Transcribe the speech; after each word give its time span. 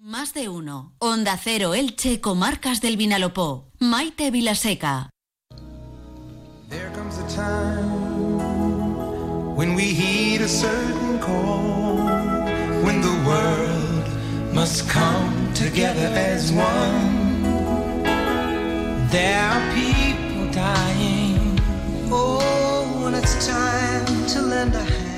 Más 0.00 0.32
de 0.32 0.48
uno. 0.48 0.94
Onda 1.00 1.36
Cero 1.36 1.74
Elche, 1.74 2.20
Comarcas 2.20 2.80
del 2.80 2.96
Vinalopó. 2.96 3.72
Maite 3.80 4.30
Vilaseca. 4.30 5.10
There 6.68 6.88
comes 6.94 7.18
a 7.18 7.26
time 7.34 7.96
when 9.56 9.74
we 9.74 9.92
heed 9.92 10.40
a 10.40 10.46
certain 10.48 11.18
call, 11.18 11.96
when 12.84 13.00
the 13.00 13.10
world 13.26 14.54
must 14.54 14.88
come 14.88 15.52
together 15.52 16.06
as 16.14 16.52
one. 16.52 17.42
There 19.10 19.36
are 19.36 19.74
people 19.74 20.48
dying. 20.52 21.58
Oh, 22.08 23.02
when 23.02 23.14
it's 23.14 23.48
time 23.48 24.06
to 24.28 24.42
lend 24.42 24.76
a 24.76 24.84
hand. 24.84 25.17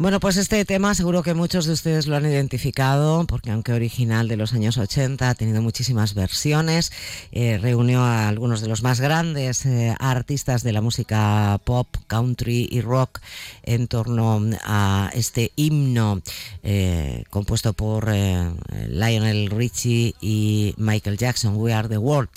Bueno, 0.00 0.18
pues 0.18 0.38
este 0.38 0.64
tema 0.64 0.94
seguro 0.94 1.22
que 1.22 1.34
muchos 1.34 1.66
de 1.66 1.74
ustedes 1.74 2.06
lo 2.06 2.16
han 2.16 2.24
identificado, 2.24 3.26
porque 3.26 3.50
aunque 3.50 3.74
original 3.74 4.28
de 4.28 4.38
los 4.38 4.54
años 4.54 4.78
80, 4.78 5.28
ha 5.28 5.34
tenido 5.34 5.60
muchísimas 5.60 6.14
versiones, 6.14 6.90
eh, 7.32 7.58
reunió 7.58 8.00
a 8.00 8.26
algunos 8.26 8.62
de 8.62 8.68
los 8.68 8.82
más 8.82 9.02
grandes 9.02 9.66
eh, 9.66 9.94
artistas 9.98 10.62
de 10.62 10.72
la 10.72 10.80
música 10.80 11.60
pop, 11.64 11.86
country 12.06 12.66
y 12.72 12.80
rock 12.80 13.20
en 13.62 13.88
torno 13.88 14.40
a 14.64 15.10
este 15.12 15.52
himno 15.56 16.22
eh, 16.62 17.24
compuesto 17.28 17.74
por 17.74 18.08
Lionel 18.08 19.50
Richie 19.50 20.14
y 20.22 20.72
Michael 20.78 21.18
Jackson, 21.18 21.56
We 21.58 21.74
Are 21.74 21.90
the 21.90 21.98
World. 21.98 22.30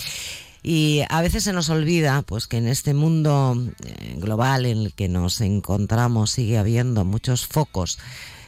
Y 0.64 1.02
a 1.10 1.22
veces 1.22 1.44
se 1.44 1.52
nos 1.52 1.70
olvida 1.70 2.22
pues 2.22 2.48
que 2.48 2.58
en 2.58 2.68
este 2.68 2.94
mundo 2.94 3.58
eh, 3.86 4.16
global 4.18 4.66
en 4.66 4.78
el 4.80 4.94
que 4.94 5.10
nos 5.10 5.42
encontramos 5.42 6.32
sigue 6.32 6.58
habiendo 6.58 7.04
muchos 7.04 7.46
focos 7.46 8.00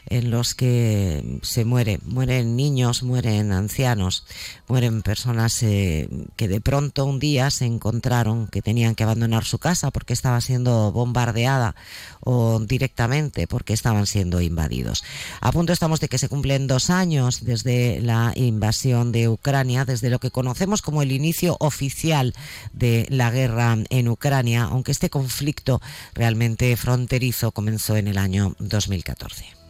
en 0.07 0.31
los 0.31 0.55
que 0.55 1.39
se 1.41 1.65
muere, 1.65 1.99
mueren 2.03 2.55
niños, 2.55 3.03
mueren 3.03 3.51
ancianos, 3.51 4.25
mueren 4.67 5.01
personas 5.01 5.61
eh, 5.63 6.09
que 6.35 6.47
de 6.47 6.61
pronto 6.61 7.05
un 7.05 7.19
día 7.19 7.49
se 7.49 7.65
encontraron 7.65 8.47
que 8.47 8.61
tenían 8.61 8.95
que 8.95 9.03
abandonar 9.03 9.45
su 9.45 9.57
casa 9.57 9.91
porque 9.91 10.13
estaba 10.13 10.41
siendo 10.41 10.91
bombardeada 10.91 11.75
o 12.21 12.59
directamente 12.59 13.47
porque 13.47 13.73
estaban 13.73 14.05
siendo 14.05 14.41
invadidos. 14.41 15.03
A 15.41 15.51
punto 15.51 15.73
estamos 15.73 15.99
de 15.99 16.09
que 16.09 16.17
se 16.17 16.29
cumplen 16.29 16.67
dos 16.67 16.89
años 16.89 17.43
desde 17.43 18.01
la 18.01 18.33
invasión 18.35 19.11
de 19.11 19.29
Ucrania, 19.29 19.85
desde 19.85 20.09
lo 20.09 20.19
que 20.19 20.31
conocemos 20.31 20.81
como 20.81 21.01
el 21.01 21.11
inicio 21.11 21.57
oficial 21.59 22.33
de 22.73 23.07
la 23.09 23.31
guerra 23.31 23.77
en 23.89 24.07
Ucrania, 24.07 24.63
aunque 24.63 24.91
este 24.91 25.09
conflicto 25.09 25.81
realmente 26.13 26.75
fronterizo 26.77 27.51
comenzó 27.51 27.95
en 27.95 28.07
el 28.07 28.17
año 28.17 28.55
2014. 28.59 29.64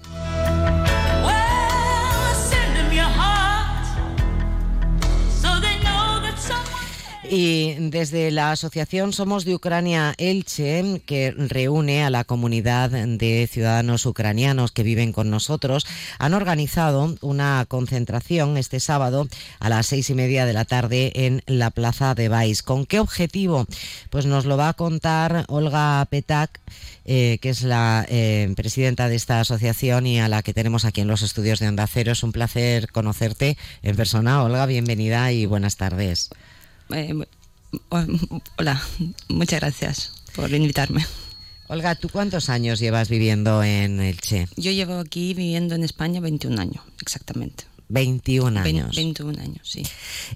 Y 7.29 7.73
desde 7.79 8.29
la 8.29 8.51
Asociación 8.51 9.11
Somos 9.11 9.45
de 9.45 9.55
Ucrania 9.55 10.13
Elche, 10.17 11.01
que 11.05 11.31
reúne 11.31 12.03
a 12.03 12.11
la 12.11 12.23
comunidad 12.23 12.91
de 12.91 13.49
ciudadanos 13.51 14.05
ucranianos 14.05 14.71
que 14.71 14.83
viven 14.83 15.11
con 15.11 15.31
nosotros, 15.31 15.87
han 16.19 16.35
organizado 16.35 17.15
una 17.21 17.65
concentración 17.67 18.57
este 18.57 18.79
sábado 18.79 19.27
a 19.59 19.69
las 19.69 19.87
seis 19.87 20.09
y 20.11 20.13
media 20.13 20.45
de 20.45 20.53
la 20.53 20.65
tarde 20.65 21.11
en 21.15 21.41
la 21.47 21.71
Plaza 21.71 22.13
de 22.13 22.29
Baix. 22.29 22.61
¿Con 22.61 22.85
qué 22.85 22.99
objetivo? 22.99 23.65
Pues 24.11 24.27
nos 24.27 24.45
lo 24.45 24.55
va 24.55 24.69
a 24.69 24.73
contar 24.73 25.45
Olga 25.47 26.05
Petak. 26.09 26.59
Eh, 27.07 27.37
que 27.39 27.49
es 27.51 27.61
la 27.61 28.03
eh, 28.09 28.51
presidenta 28.55 29.07
de 29.07 29.15
esta 29.15 29.39
asociación 29.39 30.07
y 30.07 30.19
a 30.19 30.27
la 30.27 30.41
que 30.41 30.55
tenemos 30.55 30.85
aquí 30.85 31.01
en 31.01 31.07
los 31.07 31.21
estudios 31.21 31.59
de 31.59 31.67
Onda 31.67 31.85
Cero. 31.85 32.13
Es 32.13 32.23
un 32.23 32.31
placer 32.31 32.91
conocerte 32.91 33.57
en 33.83 33.95
persona. 33.95 34.41
Olga, 34.41 34.65
bienvenida 34.65 35.31
y 35.31 35.45
buenas 35.45 35.77
tardes. 35.77 36.31
Eh, 36.91 37.13
hola, 38.57 38.81
muchas 39.29 39.59
gracias 39.59 40.11
por 40.35 40.51
invitarme. 40.51 41.05
Olga, 41.67 41.95
¿tú 41.95 42.09
cuántos 42.09 42.49
años 42.49 42.79
llevas 42.79 43.09
viviendo 43.09 43.63
en 43.63 43.99
Elche? 43.99 44.47
Yo 44.55 44.71
llevo 44.71 44.99
aquí 44.99 45.33
viviendo 45.33 45.73
en 45.73 45.83
España 45.83 46.19
21 46.21 46.61
años, 46.61 46.83
exactamente. 47.01 47.65
21 47.89 48.59
años. 48.59 48.95
21 48.95 49.41
años, 49.41 49.61
sí. 49.63 49.83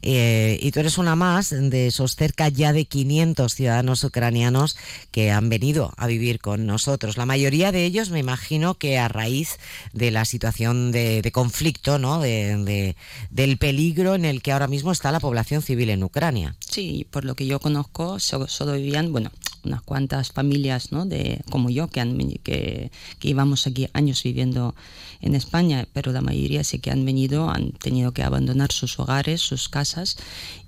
Eh, 0.02 0.60
y 0.62 0.72
tú 0.72 0.80
eres 0.80 0.98
una 0.98 1.16
más 1.16 1.50
de 1.50 1.88
esos 1.88 2.16
cerca 2.16 2.50
ya 2.50 2.74
de 2.74 2.86
500 2.86 3.54
ciudadanos 3.54 4.04
ucranianos 4.04 4.78
que 5.12 5.32
han 5.32 5.50
venido 5.50 5.94
a 5.98 6.08
vivir 6.08 6.40
con 6.40 6.66
nosotros. 6.66 7.18
La 7.18 7.26
mayoría 7.26 7.72
de 7.72 7.86
ellos, 7.86 8.10
me 8.10 8.20
imagino 8.20 8.76
que 8.76 9.00
a 9.00 9.08
raíz 9.08 9.58
de 9.94 10.12
la 10.12 10.26
situación 10.26 10.92
de, 10.92 11.22
de 11.22 11.32
conflicto, 11.32 11.98
¿no? 11.98 12.20
De, 12.20 12.58
de, 12.64 12.96
del 13.30 13.58
peligro 13.58 14.16
en 14.16 14.26
el 14.26 14.42
que 14.42 14.52
ahora 14.52 14.68
mismo 14.68 14.92
está 14.92 15.12
la 15.12 15.20
población 15.20 15.62
civil 15.62 15.90
en 15.90 16.04
Ucrania. 16.04 16.56
Sí, 16.60 17.08
por 17.10 17.26
lo 17.26 17.36
que 17.36 17.46
yo 17.46 17.60
conozco, 17.60 18.20
solo, 18.20 18.48
solo 18.48 18.74
vivían, 18.74 19.12
bueno, 19.12 19.32
unas 19.64 19.82
cuantas 19.82 20.32
familias, 20.32 20.92
¿no? 20.92 21.06
De, 21.06 21.42
como 21.50 21.70
yo, 21.70 21.88
que, 21.88 22.00
han, 22.02 22.18
que, 22.44 22.92
que 23.20 23.30
íbamos 23.30 23.68
aquí 23.68 23.88
años 23.94 24.24
viviendo 24.24 24.76
en 25.22 25.36
España, 25.36 25.88
pero 25.94 26.12
la 26.12 26.22
mayoría 26.22 26.64
sí 26.64 26.80
que 26.80 26.92
han 26.92 27.06
venido, 27.06 27.50
han 27.50 27.72
tenido 27.72 28.12
que 28.12 28.24
abandonar 28.24 28.72
sus 28.72 29.00
hogares, 29.00 29.42
sus 29.42 29.70
casas 29.70 30.18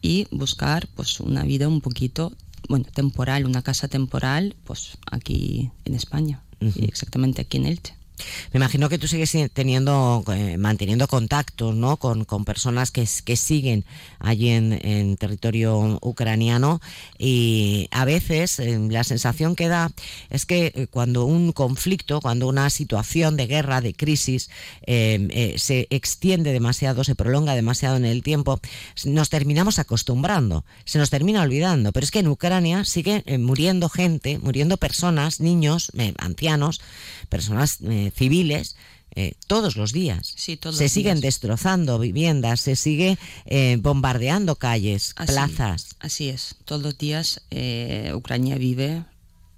y 0.01 0.27
buscar 0.31 0.87
pues 0.95 1.19
una 1.19 1.43
vida 1.43 1.67
un 1.67 1.81
poquito, 1.81 2.33
bueno, 2.69 2.85
temporal, 2.93 3.45
una 3.45 3.61
casa 3.61 3.87
temporal, 3.87 4.55
pues 4.65 4.97
aquí 5.09 5.71
en 5.85 5.95
España, 5.95 6.41
uh 6.61 6.65
-huh. 6.65 6.87
exactamente 6.87 7.41
aquí 7.41 7.57
en 7.57 7.65
Elche. 7.65 8.00
Me 8.53 8.57
imagino 8.57 8.89
que 8.89 8.97
tú 8.97 9.07
sigues 9.07 9.35
teniendo, 9.53 10.23
eh, 10.33 10.57
manteniendo 10.57 11.07
contacto 11.07 11.73
¿no? 11.73 11.97
con, 11.97 12.25
con 12.25 12.45
personas 12.45 12.91
que, 12.91 13.07
que, 13.25 13.35
siguen 13.35 13.85
allí 14.19 14.49
en, 14.49 15.17
territorio 15.17 15.99
ucraniano 16.01 16.81
y 17.17 17.87
a 17.91 18.05
veces 18.05 18.59
eh, 18.59 18.79
la 18.89 19.03
sensación 19.03 19.55
que 19.55 19.67
da 19.67 19.91
es 20.29 20.45
que 20.45 20.71
eh, 20.75 20.87
cuando 20.87 21.25
un 21.25 21.51
conflicto, 21.51 22.21
cuando 22.21 22.47
una 22.47 22.69
situación 22.69 23.37
de 23.37 23.47
guerra, 23.47 23.81
de 23.81 23.93
crisis, 23.93 24.49
eh, 24.85 25.55
se 25.57 25.87
extiende 25.89 26.53
demasiado, 26.53 27.03
se 27.03 27.15
prolonga 27.15 27.55
demasiado 27.55 27.97
en 27.97 28.05
el 28.05 28.23
tiempo, 28.23 28.59
nos 29.05 29.29
terminamos 29.29 29.79
acostumbrando, 29.79 30.65
se 30.85 30.97
nos 30.99 31.09
termina 31.09 31.41
olvidando. 31.41 31.91
Pero 31.91 32.03
es 32.03 32.11
que 32.11 32.19
en 32.19 32.27
Ucrania 32.27 32.85
sigue 32.85 33.23
muriendo 33.37 33.89
gente, 33.89 34.39
muriendo 34.39 34.77
personas, 34.77 35.39
niños, 35.39 35.91
ancianos, 36.17 36.81
personas 37.29 37.79
civiles 38.11 38.75
eh, 39.13 39.33
todos 39.47 39.75
los 39.75 39.91
días. 39.91 40.33
Sí, 40.35 40.55
todos 40.55 40.77
se 40.77 40.83
los 40.83 40.91
siguen 40.91 41.15
días. 41.15 41.23
destrozando 41.23 41.99
viviendas, 41.99 42.61
se 42.61 42.75
sigue 42.75 43.17
eh, 43.45 43.77
bombardeando 43.79 44.55
calles, 44.55 45.13
así, 45.17 45.33
plazas. 45.33 45.95
Así 45.99 46.29
es, 46.29 46.55
todos 46.65 46.81
los 46.81 46.97
días 46.97 47.41
eh, 47.51 48.11
Ucrania 48.15 48.55
vive 48.55 49.03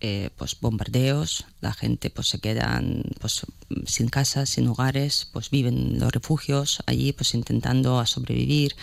eh, 0.05 0.31
pues 0.35 0.59
bombardeos, 0.59 1.45
la 1.61 1.71
gente 1.71 2.09
pues 2.09 2.27
se 2.27 2.39
quedan 2.39 3.03
pues 3.21 3.45
sin 3.85 4.09
casas, 4.09 4.49
sin 4.49 4.67
hogares, 4.67 5.29
pues 5.31 5.49
viven 5.49 5.77
en 5.77 5.99
los 5.99 6.11
refugios 6.11 6.83
allí 6.87 7.13
pues 7.13 7.33
intentando 7.33 7.99
a 7.99 8.05
sobrevivir. 8.05 8.75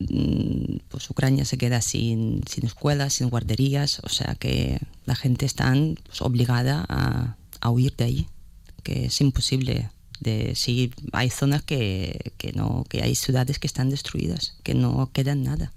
Eh, 0.00 0.80
pues 0.88 1.08
Ucrania 1.10 1.44
se 1.44 1.58
queda 1.58 1.80
sin, 1.80 2.42
sin 2.48 2.66
escuelas, 2.66 3.14
sin 3.14 3.30
guarderías, 3.30 4.00
o 4.02 4.08
sea 4.08 4.34
que 4.34 4.80
la 5.06 5.14
gente 5.14 5.46
está 5.46 5.72
pues, 6.06 6.22
obligada 6.22 6.84
a, 6.88 7.36
a, 7.60 7.70
huir 7.70 7.94
de 7.96 8.04
ahí, 8.04 8.26
que 8.82 9.06
es 9.06 9.20
imposible 9.20 9.90
de 10.20 10.54
seguir. 10.54 10.94
Hay 11.12 11.30
zonas 11.30 11.62
que, 11.62 12.32
que, 12.38 12.52
no, 12.52 12.84
que 12.88 13.02
hay 13.02 13.14
ciudades 13.14 13.58
que 13.58 13.66
están 13.66 13.90
destruidas, 13.90 14.56
que 14.62 14.74
no 14.74 15.10
quedan 15.12 15.44
nada. 15.44 15.72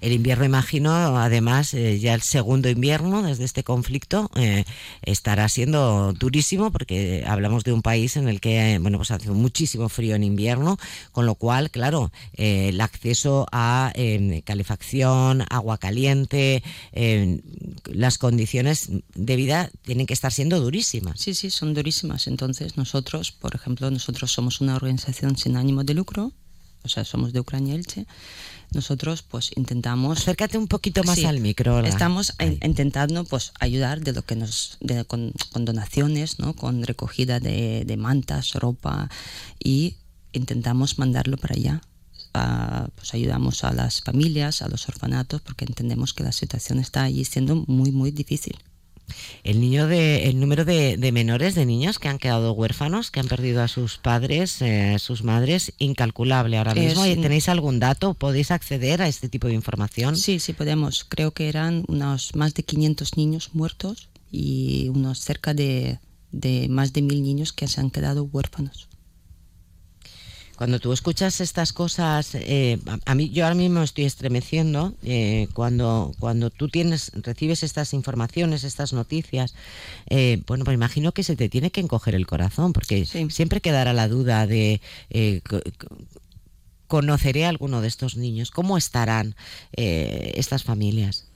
El 0.00 0.12
invierno, 0.12 0.44
imagino, 0.44 1.18
además, 1.18 1.72
eh, 1.74 1.98
ya 1.98 2.14
el 2.14 2.22
segundo 2.22 2.68
invierno 2.68 3.22
desde 3.22 3.44
este 3.44 3.64
conflicto 3.64 4.30
eh, 4.36 4.64
estará 5.02 5.48
siendo 5.48 6.12
durísimo 6.12 6.70
porque 6.70 7.24
hablamos 7.26 7.64
de 7.64 7.72
un 7.72 7.82
país 7.82 8.16
en 8.16 8.28
el 8.28 8.40
que, 8.40 8.78
bueno, 8.80 8.98
pues 8.98 9.10
hace 9.10 9.30
muchísimo 9.30 9.88
frío 9.88 10.14
en 10.14 10.24
invierno, 10.24 10.78
con 11.12 11.26
lo 11.26 11.34
cual, 11.34 11.70
claro, 11.70 12.12
eh, 12.34 12.68
el 12.68 12.80
acceso 12.80 13.46
a 13.52 13.92
calefacción, 14.44 15.44
agua 15.48 15.78
caliente, 15.78 16.62
las 17.86 18.18
condiciones 18.18 18.90
de 19.14 19.36
vida 19.36 19.70
tienen 19.82 20.06
que 20.06 20.14
estar 20.14 20.32
siendo 20.32 20.60
durísimas. 20.60 21.20
Sí, 21.20 21.34
sí, 21.34 21.50
son 21.50 21.74
durísimas. 21.74 22.26
Entonces, 22.26 22.76
nosotros, 22.76 23.32
por 23.32 23.54
ejemplo, 23.54 23.90
nosotros 23.90 24.32
somos 24.32 24.60
una 24.60 24.76
organización 24.76 25.36
sin 25.36 25.56
ánimo 25.56 25.84
de 25.84 25.94
lucro, 25.94 26.32
o 26.82 26.88
sea, 26.88 27.04
somos 27.04 27.32
de 27.32 27.40
Ucrania 27.40 27.74
Elche 27.74 28.06
nosotros 28.72 29.22
pues 29.22 29.50
intentamos 29.56 30.18
acércate 30.18 30.58
un 30.58 30.68
poquito 30.68 31.02
más 31.04 31.16
sí, 31.16 31.24
al 31.24 31.40
micro 31.40 31.80
estamos 31.80 32.34
en, 32.38 32.58
intentando 32.62 33.24
pues 33.24 33.52
ayudar 33.60 34.00
de 34.00 34.12
lo 34.12 34.22
que 34.22 34.36
nos 34.36 34.78
de, 34.80 35.04
con, 35.04 35.32
con, 35.52 35.64
donaciones 35.64 36.38
no 36.38 36.54
con 36.54 36.82
recogida 36.82 37.40
de, 37.40 37.84
de, 37.84 37.96
mantas 37.96 38.52
ropa 38.54 39.08
y 39.62 39.96
intentamos 40.32 40.98
mandarlo 40.98 41.36
para 41.36 41.54
allá. 41.54 41.80
Pues 42.96 43.14
ayudamos 43.14 43.64
a 43.64 43.72
las 43.72 44.02
familias 44.02 44.60
a 44.60 44.68
los 44.68 44.86
orfanatos 44.90 45.40
porque 45.40 45.64
entendemos 45.64 46.12
que 46.12 46.22
la 46.22 46.32
situación 46.32 46.78
está 46.78 47.04
allí 47.04 47.24
siendo 47.24 47.64
muy 47.66 47.92
muy 47.92 48.10
difícil 48.10 48.58
El 49.44 49.60
niño 49.60 49.86
de, 49.86 50.28
el 50.28 50.40
número 50.40 50.64
de, 50.64 51.10
menores, 51.12 51.54
de 51.54 51.66
niños 51.66 51.98
que 51.98 52.08
han 52.08 52.18
quedado 52.18 52.52
huérfanos, 52.52 53.10
que 53.10 53.20
han 53.20 53.28
perdido 53.28 53.62
a 53.62 53.68
sus 53.68 53.98
padres, 53.98 54.60
eh, 54.62 54.96
sus 54.98 55.22
madres, 55.22 55.72
incalculable 55.78 56.58
ahora 56.58 56.74
mismo. 56.74 57.04
¿Tenéis 57.04 57.48
algún 57.48 57.78
dato? 57.78 58.14
¿Podéis 58.14 58.50
acceder 58.50 59.02
a 59.02 59.08
este 59.08 59.28
tipo 59.28 59.48
de 59.48 59.54
información? 59.54 60.16
Sí, 60.16 60.38
sí 60.38 60.52
podemos. 60.52 61.04
Creo 61.04 61.32
que 61.32 61.48
eran 61.48 61.84
unos 61.88 62.34
más 62.34 62.54
de 62.54 62.62
500 62.62 63.16
niños 63.16 63.50
muertos 63.52 64.08
y 64.30 64.88
unos 64.88 65.20
cerca 65.20 65.54
de, 65.54 65.98
de 66.32 66.68
más 66.68 66.92
de 66.92 67.02
mil 67.02 67.22
niños 67.22 67.52
que 67.52 67.68
se 67.68 67.80
han 67.80 67.90
quedado 67.90 68.24
huérfanos. 68.24 68.88
Cuando 70.56 70.80
tú 70.80 70.94
escuchas 70.94 71.42
estas 71.42 71.74
cosas, 71.74 72.34
eh, 72.34 72.78
a 73.04 73.14
mí 73.14 73.28
yo 73.28 73.44
ahora 73.44 73.54
mismo 73.54 73.82
estoy 73.82 74.06
estremeciendo 74.06 74.94
eh, 75.02 75.48
cuando 75.52 76.14
cuando 76.18 76.48
tú 76.48 76.68
tienes 76.68 77.12
recibes 77.14 77.62
estas 77.62 77.92
informaciones, 77.92 78.64
estas 78.64 78.94
noticias. 78.94 79.54
Eh, 80.08 80.42
bueno, 80.46 80.64
pues 80.64 80.74
imagino 80.74 81.12
que 81.12 81.24
se 81.24 81.36
te 81.36 81.50
tiene 81.50 81.70
que 81.70 81.82
encoger 81.82 82.14
el 82.14 82.26
corazón 82.26 82.72
porque 82.72 83.04
siempre 83.04 83.60
quedará 83.60 83.92
la 83.92 84.08
duda 84.08 84.46
de 84.46 84.80
conoceré 86.86 87.44
a 87.44 87.50
alguno 87.50 87.82
de 87.82 87.88
estos 87.88 88.16
niños, 88.16 88.50
cómo 88.50 88.78
estarán 88.78 89.34
estas 89.72 90.64
familias. 90.64 91.26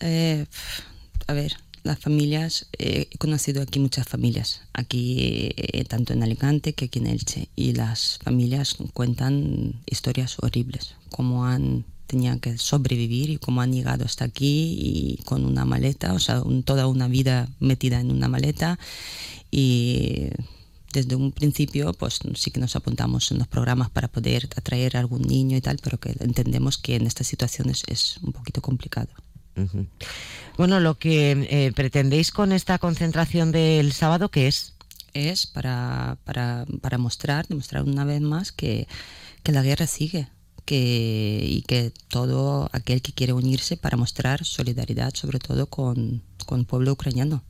a 0.00 1.32
ver, 1.32 1.56
las 1.82 1.98
familias, 1.98 2.68
eh, 2.78 3.08
he 3.10 3.18
conocido 3.18 3.62
aquí 3.62 3.78
muchas 3.80 4.06
familias, 4.06 4.62
aquí 4.72 5.16
eh, 5.56 5.84
tanto 5.88 6.12
en 6.12 6.22
Alicante 6.22 6.74
que 6.74 6.86
aquí 6.86 6.98
en 6.98 7.06
Elche, 7.06 7.48
y 7.56 7.72
las 7.72 8.18
familias 8.22 8.76
cuentan 8.92 9.80
historias 9.86 10.36
horribles, 10.40 10.94
cómo 11.10 11.44
han 11.44 11.84
tenían 12.12 12.40
que 12.40 12.58
sobrevivir 12.58 13.30
y 13.30 13.38
cómo 13.38 13.62
han 13.62 13.72
llegado 13.72 14.04
hasta 14.04 14.26
aquí 14.26 14.76
y 14.78 15.22
con 15.24 15.46
una 15.46 15.64
maleta, 15.64 16.12
o 16.12 16.18
sea, 16.18 16.42
toda 16.66 16.86
una 16.86 17.08
vida 17.08 17.48
metida 17.58 18.00
en 18.00 18.10
una 18.10 18.28
maleta 18.28 18.78
y 19.50 20.28
desde 20.92 21.16
un 21.16 21.32
principio 21.32 21.94
pues 21.94 22.20
sí 22.34 22.50
que 22.50 22.60
nos 22.60 22.76
apuntamos 22.76 23.30
en 23.32 23.38
los 23.38 23.48
programas 23.48 23.88
para 23.88 24.08
poder 24.08 24.46
atraer 24.54 24.98
a 24.98 25.00
algún 25.00 25.22
niño 25.22 25.56
y 25.56 25.62
tal, 25.62 25.78
pero 25.82 25.98
que 25.98 26.14
entendemos 26.20 26.76
que 26.76 26.96
en 26.96 27.06
estas 27.06 27.26
situaciones 27.26 27.82
es 27.86 28.18
un 28.22 28.32
poquito 28.32 28.60
complicado. 28.60 29.08
Bueno, 30.56 30.80
lo 30.80 30.98
que 30.98 31.46
eh, 31.50 31.72
pretendéis 31.74 32.30
con 32.30 32.52
esta 32.52 32.78
concentración 32.78 33.52
del 33.52 33.92
sábado, 33.92 34.30
¿qué 34.30 34.48
es? 34.48 34.74
Es 35.14 35.46
para, 35.46 36.18
para, 36.24 36.66
para 36.80 36.98
mostrar, 36.98 37.46
demostrar 37.46 37.82
una 37.82 38.04
vez 38.04 38.20
más 38.20 38.52
que, 38.52 38.86
que 39.42 39.52
la 39.52 39.62
guerra 39.62 39.86
sigue, 39.86 40.28
que, 40.64 41.44
y 41.46 41.62
que 41.62 41.92
todo 42.08 42.70
aquel 42.72 43.02
que 43.02 43.12
quiere 43.12 43.32
unirse 43.32 43.76
para 43.76 43.96
mostrar 43.96 44.44
solidaridad, 44.44 45.14
sobre 45.14 45.38
todo 45.38 45.66
con, 45.66 46.22
con 46.46 46.60
el 46.60 46.66
pueblo 46.66 46.92
ucraniano. 46.92 47.42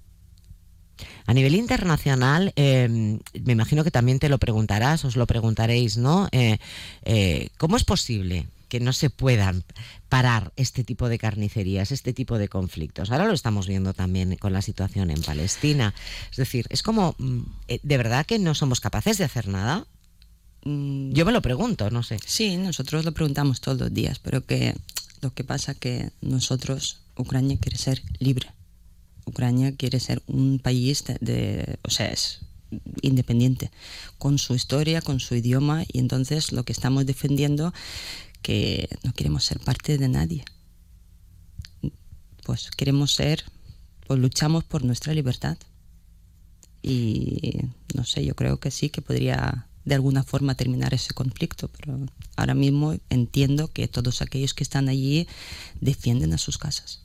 A 1.26 1.34
nivel 1.34 1.55
internacional, 1.55 2.52
em, 2.56 3.19
me 3.44 3.52
imagino 3.52 3.82
que 3.84 3.90
también 3.90 4.19
te 4.19 4.28
lo 4.28 4.38
preguntarás, 4.38 5.05
os 5.05 5.16
lo 5.16 5.26
preguntaréis, 5.26 5.96
¿no? 5.96 6.28
Eh, 6.32 6.58
eh, 7.05 7.48
¿Cómo 7.58 7.76
es 7.76 7.84
posible 7.84 8.46
que 8.72 8.80
no 8.80 8.94
se 8.94 9.10
puedan 9.10 9.64
parar 10.08 10.50
este 10.56 10.82
tipo 10.82 11.10
de 11.10 11.19
carnicerías, 11.19 11.92
este 11.92 12.14
tipo 12.14 12.38
de 12.38 12.48
conflictos. 12.48 13.10
Ahora 13.10 13.26
lo 13.26 13.34
estamos 13.34 13.66
viendo 13.66 13.92
también 13.92 14.34
con 14.36 14.54
la 14.54 14.62
situación 14.62 15.10
en 15.10 15.20
Palestina. 15.20 15.92
Es 16.30 16.38
decir, 16.38 16.64
es 16.70 16.82
como, 16.82 17.14
mm, 17.19 17.40
eh, 17.69 17.80
¿de 17.82 17.96
verdad 17.98 18.24
que 18.24 18.38
no 18.38 18.54
somos 18.54 18.80
capaces 18.80 19.19
de 19.19 19.24
hacer 19.24 19.46
nada? 19.46 19.86
Mm. 20.64 21.12
Yo 21.12 21.26
me 21.26 21.32
lo 21.32 21.42
pregunto, 21.42 21.90
no 21.90 22.02
sé. 22.02 22.16
Sí, 22.24 22.56
nosotros 22.56 23.04
lo 23.04 23.12
preguntamos 23.12 23.60
todos 23.60 23.78
los 23.78 23.92
días, 23.92 24.19
pero 24.20 24.46
que 24.46 24.74
lo 25.20 25.34
que 25.34 25.44
pasa 25.44 25.74
que 25.74 26.08
nosotros, 26.22 27.02
Ucrania 27.14 27.58
quiere 27.60 27.76
ser 27.76 28.02
libre. 28.20 28.48
Ucrania 29.26 29.76
quiere 29.76 30.00
ser 30.00 30.22
un 30.26 30.60
país 30.60 31.04
de, 31.20 31.76
o 31.82 31.90
sea, 31.90 32.06
es 32.06 32.40
independiente, 33.02 33.70
con 34.16 34.38
su 34.38 34.54
historia, 34.54 35.02
con 35.02 35.20
su 35.20 35.34
idioma, 35.34 35.84
y 35.92 35.98
entonces 35.98 36.52
lo 36.52 36.62
que 36.62 36.72
estamos 36.72 37.04
defendiendo 37.04 37.74
que 38.43 38.89
no 39.05 39.12
queremos 39.12 39.44
ser 39.44 39.61
parte 39.61 39.99
de 39.99 40.09
nadie. 40.09 40.44
Pues 42.44 42.71
queremos 42.71 43.15
ser, 43.15 43.44
pues 44.06 44.19
luchamos 44.21 44.65
por 44.65 44.85
nuestra 44.85 45.15
libertad. 45.15 45.56
Y 46.83 47.61
no 47.94 48.05
sé, 48.05 48.25
yo 48.25 48.35
creo 48.35 48.59
que 48.59 48.71
sí, 48.71 48.91
que 48.91 49.03
podría 49.03 49.69
de 49.85 49.94
alguna 49.94 50.23
forma 50.23 50.55
terminar 50.55 50.94
ese 50.94 51.12
conflicto, 51.15 51.69
pero 51.69 51.99
ahora 52.37 52.55
mismo 52.55 52.94
entiendo 53.11 53.69
que 53.69 53.89
todos 53.89 54.23
aquellos 54.23 54.55
que 54.55 54.62
están 54.62 54.89
allí 54.89 55.27
defienden 55.81 56.33
a 56.33 56.39
sus 56.39 56.59
casas 56.59 57.03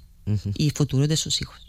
y 0.55 0.71
futuro 0.71 1.07
de 1.07 1.17
sus 1.17 1.41
hijos. 1.41 1.66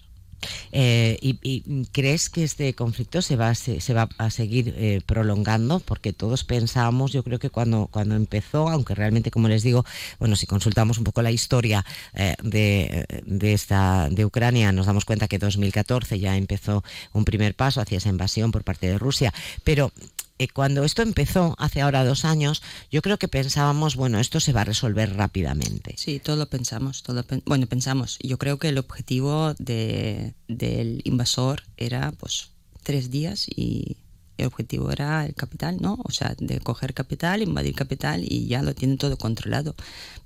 Eh, 0.73 1.19
y, 1.21 1.85
crees 1.93 2.31
que 2.31 2.45
este 2.45 2.75
conflicto 2.75 3.23
se 3.23 3.37
va, 3.37 3.55
se, 3.55 3.95
va 3.95 4.09
a 4.19 4.31
seguir 4.31 4.75
eh, 4.77 5.01
prolongando? 5.05 5.81
Porque 5.81 6.13
todos 6.13 6.45
pensábamos, 6.45 7.13
yo 7.13 7.23
creo 7.23 7.39
que 7.39 7.51
cuando, 7.51 7.89
cuando 7.91 8.15
empezó, 8.15 8.69
aunque 8.69 8.95
realmente, 8.95 9.31
como 9.31 9.49
les 9.49 9.63
digo, 9.63 9.85
bueno, 10.19 10.37
si 10.37 10.47
consultamos 10.47 10.99
un 10.99 11.05
poco 11.05 11.23
la 11.23 11.31
historia 11.31 11.85
eh, 12.15 12.35
de, 12.43 13.07
de, 13.27 13.53
esta, 13.53 14.09
de 14.11 14.25
Ucrania, 14.25 14.73
nos 14.73 14.87
damos 14.87 15.05
cuenta 15.05 15.29
que 15.29 15.39
2014 15.39 16.19
ya 16.19 16.37
empezó 16.37 16.85
un 17.13 17.25
primer 17.25 17.55
paso 17.55 17.81
hacia 17.81 17.99
esa 17.99 18.09
invasión 18.09 18.53
por 18.53 18.65
parte 18.65 18.87
de 18.89 18.99
Rusia, 18.99 19.33
pero 19.65 19.93
eh, 20.39 20.49
cuando 20.49 20.85
esto 20.85 21.03
empezó, 21.03 21.55
hace 21.59 21.81
ahora 21.81 22.05
dos 22.05 22.25
años, 22.25 22.63
yo 22.91 23.03
creo 23.03 23.19
que 23.19 23.29
pensábamos, 23.29 23.97
bueno, 23.97 24.21
esto 24.21 24.39
se 24.41 24.53
va 24.53 24.61
a 24.61 24.65
resolver 24.65 25.17
rápidamente. 25.17 25.95
Sí, 25.97 26.21
todo 26.21 26.37
lo 26.37 26.49
pensamos. 26.49 27.03
Todo 27.03 27.25
bueno, 27.45 27.67
pensamos. 27.67 28.19
Yo 28.23 28.39
creo 28.39 28.59
que 28.59 28.69
el 28.69 28.79
objetivo 28.79 29.55
de, 29.59 30.35
del 30.47 31.01
invasor 31.05 31.63
era, 31.77 32.13
pues, 32.13 32.51
tres 32.85 33.11
días 33.11 33.47
y 33.49 33.97
el 34.39 34.47
objetivo 34.47 34.93
era 34.93 35.27
el 35.27 35.35
capital, 35.35 35.79
¿no? 35.81 35.99
O 36.05 36.13
sea, 36.13 36.35
de 36.39 36.61
coger 36.61 36.95
capital, 36.95 37.43
invadir 37.43 37.75
capital 37.75 38.23
y 38.25 38.47
ya 38.47 38.63
lo 38.63 38.75
tienen 38.75 38.97
todo 38.97 39.17
controlado. 39.17 39.75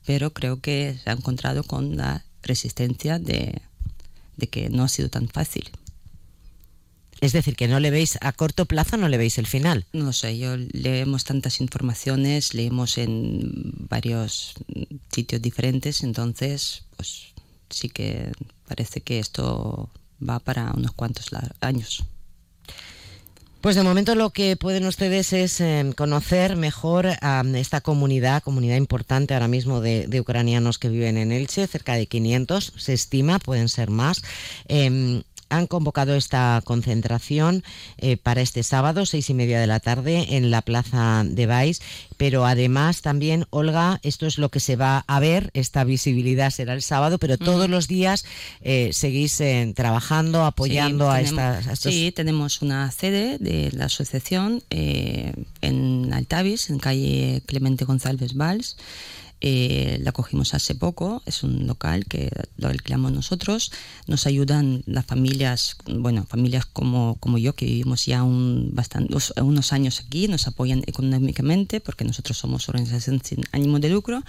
Pero 0.05 0.32
creo 0.32 0.61
que 0.61 0.99
se 1.03 1.08
ha 1.08 1.15
encontrado 1.15 1.65
con 1.65 1.97
la 1.97 2.25
resistencia 2.43 3.19
de, 3.19 3.62
de 4.37 4.47
que 4.47 4.69
no 4.69 4.85
ha 4.85 4.88
sido 4.88 5.08
tan 5.08 5.29
fácil. 5.29 5.70
Es 7.22 7.32
decir, 7.32 7.54
que 7.54 7.69
no 7.69 7.78
le 7.78 7.92
veis 7.92 8.19
a 8.20 8.32
corto 8.32 8.66
plazo, 8.66 8.96
no 8.96 9.08
le 9.08 9.16
veis 9.16 9.38
el 9.38 9.46
final. 9.46 9.86
No 9.92 10.12
sé, 10.12 10.36
yo 10.38 10.56
leemos 10.56 11.22
tantas 11.22 11.60
informaciones, 11.60 12.52
leemos 12.52 12.98
en 12.98 13.86
varios 13.88 14.54
sitios 15.12 15.40
diferentes, 15.40 16.02
entonces, 16.02 16.82
pues 16.96 17.26
sí 17.70 17.88
que 17.90 18.32
parece 18.66 19.02
que 19.02 19.20
esto 19.20 19.88
va 20.20 20.40
para 20.40 20.72
unos 20.72 20.90
cuantos 20.94 21.30
años. 21.60 22.04
Pues 23.60 23.76
de 23.76 23.84
momento 23.84 24.16
lo 24.16 24.30
que 24.30 24.56
pueden 24.56 24.84
ustedes 24.86 25.32
es 25.32 25.60
em, 25.60 25.92
conocer 25.92 26.56
mejor 26.56 27.06
a 27.20 27.44
esta 27.55 27.81
comunidad, 27.81 28.43
comunidad 28.43 28.74
importante 28.74 29.34
ahora 29.34 29.46
mismo 29.46 29.81
de, 29.81 30.20
ucranianos 30.20 30.81
que 30.81 30.88
viven 30.88 31.17
en 31.17 31.31
Elche, 31.31 31.69
cerca 31.69 31.94
de 31.94 32.08
500, 32.08 32.72
se 32.76 32.93
estima, 32.93 33.38
pueden 33.38 33.69
ser 33.69 33.91
más. 33.91 34.24
Em, 34.67 35.22
han 35.53 35.67
convocado 35.67 36.15
esta 36.15 36.61
concentración 36.65 37.63
eh, 37.99 38.17
para 38.17 38.41
este 38.41 38.63
sábado, 38.63 39.06
seis 39.06 39.29
y 39.31 39.35
media 39.35 39.61
de 39.61 39.67
la 39.67 39.81
tarde, 39.81 40.37
en 40.37 40.51
la 40.51 40.63
plaza 40.63 41.25
de 41.25 41.47
Baix. 41.47 41.81
Pero 42.17 42.47
además 42.47 43.03
también, 43.03 43.47
Olga, 43.51 44.01
esto 44.03 44.27
es 44.27 44.39
lo 44.39 44.49
que 44.49 44.61
se 44.61 44.77
va 44.77 45.05
a 45.06 45.21
ver, 45.21 45.51
esta 45.55 45.85
visibilidad 45.85 46.51
será 46.51 46.73
el 46.73 46.82
sábado, 46.82 47.19
pero 47.19 47.37
todos 47.37 47.69
los 47.69 47.89
días 47.89 48.25
eh, 48.63 48.91
seguís 48.93 49.41
eh, 49.41 49.73
trabajando, 49.77 50.44
apoyando 50.44 51.11
a, 51.11 51.21
estas, 51.21 51.79
Sí, 51.79 52.13
tenemos 52.13 52.63
una 52.63 52.91
sede 52.91 53.39
de 53.39 53.71
la 53.73 53.87
asociación 53.87 54.63
en 54.71 56.13
Altavis, 56.13 56.71
en 56.71 56.79
calle 56.79 57.43
Clemente 57.47 57.85
González 57.85 58.35
Valls. 58.35 58.77
Eh, 59.44 59.99
la 60.03 60.13
cogimos 60.13 60.55
hace 60.55 60.77
poco, 60.77 61.20
es 61.27 61.43
un 61.43 61.67
local 61.67 62.05
que 62.06 62.31
lo 62.58 62.69
alquilamos 62.69 63.11
nosotros. 63.11 63.72
Nos 64.06 64.29
ayudan 64.29 64.84
las 64.87 65.05
familias, 65.05 65.77
bueno, 65.84 66.25
familias 66.29 66.65
como, 66.65 67.17
como 67.19 67.39
yo, 67.39 67.53
que 67.56 67.65
vivimos 67.65 68.06
ya 68.06 68.22
un, 68.22 68.70
bastante, 68.72 69.13
unos 69.43 69.72
años 69.72 70.01
aquí, 70.06 70.29
nos 70.29 70.46
apoyan 70.46 70.84
económicamente 70.87 71.81
porque 71.81 72.05
nosotros 72.05 72.39
somos 72.39 72.69
organización 72.69 73.20
sin 73.25 73.43
ánimo 73.51 73.81
de 73.81 73.89
lucro 73.89 74.22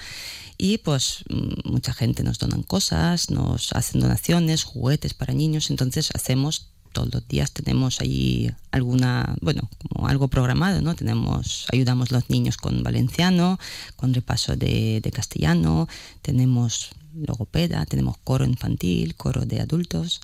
y 0.57 0.79
pues 0.79 1.23
mm, 1.29 1.69
mucha 1.69 1.93
gente 1.93 2.23
nos 2.23 2.39
donan 2.39 2.63
cosas, 2.63 3.29
nos 3.29 3.71
hacen 3.73 4.01
donaciones, 4.01 4.63
juguetes 4.63 5.13
para 5.13 5.35
niños, 5.35 5.69
entonces 5.69 6.09
hacemos 6.15 6.72
todos 6.93 7.13
los 7.13 7.27
días 7.27 7.51
tenemos 7.51 7.99
allí 7.99 8.51
alguna, 8.71 9.35
bueno, 9.41 9.69
como 9.89 10.07
algo 10.07 10.29
programado, 10.29 10.81
¿no? 10.81 10.95
Tenemos, 10.95 11.65
ayudamos 11.73 12.11
a 12.11 12.15
los 12.15 12.29
niños 12.29 12.55
con 12.57 12.83
valenciano, 12.83 13.59
con 13.97 14.13
repaso 14.13 14.55
de, 14.55 15.01
castellano, 15.13 15.87
tenemos 16.21 16.91
logopeda, 17.13 17.85
tenemos 17.85 18.17
coro 18.23 18.45
infantil, 18.45 19.15
coro 19.15 19.45
de 19.45 19.59
adultos. 19.59 20.21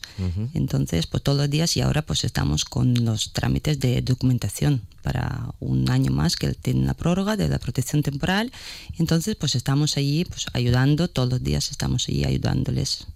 Entonces, 0.53 1.05
pues 1.05 1.21
todos 1.21 1.38
los 1.38 1.49
días 1.49 1.77
y 1.77 1.81
ahora 1.81 2.01
pues 2.01 2.23
estamos 2.23 2.65
con 2.65 3.05
los 3.05 3.33
trámites 3.33 3.79
de 3.79 4.01
documentación 4.01 4.81
para 5.03 5.53
un 5.59 5.89
año 5.91 6.11
más 6.11 6.35
que 6.35 6.53
tiene 6.53 6.85
la 6.85 6.95
prórroga 6.95 7.38
de 7.38 7.47
la 7.47 7.59
protección 7.59 8.01
temporal. 8.01 8.51
Entonces, 8.97 9.35
pues 9.35 9.55
estamos 9.55 9.97
allí 9.97 10.25
pues 10.25 10.47
ayudando, 10.53 11.07
todos 11.07 11.29
los 11.29 11.43
días 11.43 11.69
estamos 11.69 12.07
allí 12.09 12.23
ayudándoles 12.23 13.07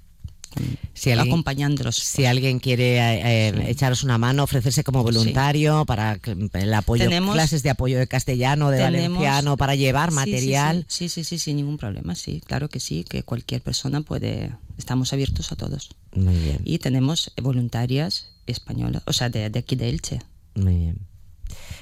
Si 0.94 1.12
alguien- 1.12 1.30
acompañándolos. 1.34 1.96
Si 1.96 2.26
alguien 2.26 2.60
quiere 2.60 2.98
eh, 2.98 3.50
eh, 3.50 3.66
echaros 3.70 4.04
una 4.04 4.18
mano, 4.18 4.44
ofrecerse 4.44 4.84
como 4.84 5.04
voluntario 5.04 5.86
para 5.86 6.20
el 6.54 6.74
apoyo, 6.74 7.04
Tenemos- 7.06 7.34
clases 7.34 7.64
de 7.64 7.70
apoyo 7.72 7.98
de 8.00 8.08
castellano, 8.08 8.70
de 8.70 8.78
Tenemos- 8.78 9.18
valenciano, 9.20 9.58
para 9.58 9.76
llevar 9.76 10.10
Sí, 10.10 10.16
material. 10.16 10.86
Sí, 10.88 11.10
sí, 11.10 11.24
sí, 11.24 11.38
sí, 11.38 11.40
sin 11.40 11.56
ningún 11.58 11.78
problema, 11.78 12.16
sí, 12.16 12.42
claro 12.46 12.70
que 12.70 12.80
sí, 12.80 13.04
que 13.04 13.24
cualquier 13.24 13.62
persona 13.62 14.02
puede, 14.02 14.54
estamos 14.78 15.12
abiertos 15.14 15.52
a 15.52 15.56
todos. 15.56 15.90
Muy 16.16 16.36
bien, 16.38 16.60
Y 16.64 16.80
tenemos 16.80 17.32
voluntarias 17.42 18.30
españolas, 18.46 19.04
o 19.06 19.14
sea, 19.14 19.30
de, 19.30 19.50
de 19.50 19.60
aquí 19.60 19.76
de 19.76 19.90
Elche. 19.90 20.20
muy 20.56 20.76
bien. 20.76 20.98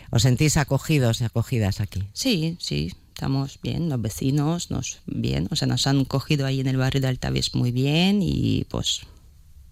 ¿Os 0.09 0.23
sentís 0.23 0.57
acogidos 0.57 1.21
y 1.21 1.23
acogidas 1.23 1.79
aquí? 1.79 2.03
Sí, 2.13 2.57
sí, 2.59 2.93
estamos 3.21 3.59
bien, 3.61 3.87
los 3.87 4.01
vecinos 4.01 4.71
nos 4.71 5.01
bien, 5.05 5.47
o 5.51 5.55
sea, 5.55 5.67
nos 5.67 5.85
han 5.85 6.05
cogido 6.05 6.47
ahí 6.47 6.59
en 6.59 6.65
el 6.65 6.77
barrio 6.77 7.01
de 7.01 7.07
Altaves 7.07 7.53
muy 7.53 7.71
bien 7.71 8.23
y 8.23 8.65
pues 8.67 9.01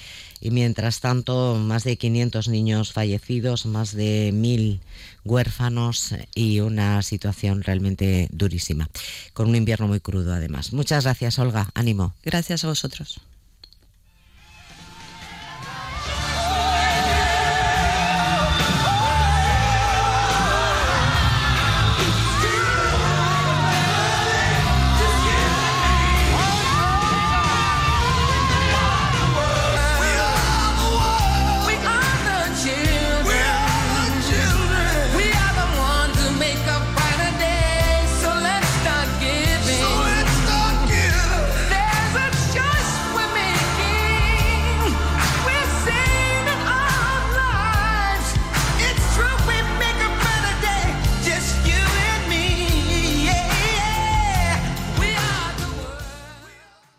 Y 0.42 0.52
mientras 0.52 1.00
tanto, 1.00 1.56
más 1.56 1.86
de 1.86 1.96
500 1.96 2.50
niños 2.50 2.92
fallecidos, 2.92 3.66
más 3.66 3.96
de 3.96 4.34
1.000 4.34 4.82
huérfanos 5.24 6.14
y 6.36 6.60
una 6.60 7.02
situación 7.02 7.64
realmente 7.64 8.28
durísima. 8.30 8.90
Con 9.32 9.48
un 9.48 9.56
invierno 9.56 9.88
muy 9.88 10.02
crudo, 10.02 10.34
además. 10.34 10.74
Muchas 10.74 11.06
gracias, 11.06 11.40
Olga. 11.40 11.70
Ánimo. 11.76 12.14
Gracias 12.26 12.66
a 12.66 12.68
vosotros. 12.68 13.22